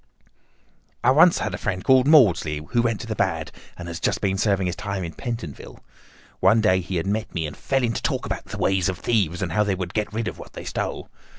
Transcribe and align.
"I 1.03 1.13
had 1.13 1.53
a 1.53 1.59
friend 1.59 1.77
once 1.81 1.85
called 1.85 2.07
Maudsley, 2.07 2.65
who 2.71 2.81
went 2.81 3.01
to 3.01 3.05
the 3.05 3.13
bad, 3.13 3.51
and 3.77 3.87
has 3.87 3.99
just 3.99 4.19
been 4.19 4.35
serving 4.35 4.65
his 4.65 4.75
time 4.75 5.03
in 5.03 5.13
Pentonville. 5.13 5.79
One 6.39 6.59
day 6.59 6.79
he 6.81 6.95
had 6.95 7.05
met 7.05 7.31
me, 7.35 7.45
and 7.45 7.55
fell 7.55 7.83
into 7.83 8.01
talk 8.01 8.25
about 8.25 8.45
the 8.45 8.57
ways 8.57 8.89
of 8.89 8.97
thieves, 8.97 9.43
and 9.43 9.51
how 9.51 9.63
they 9.63 9.75
could 9.75 9.93
get 9.93 10.11
rid 10.11 10.27
of 10.27 10.39
what 10.39 10.53
they 10.53 10.65
stole. 10.65 11.07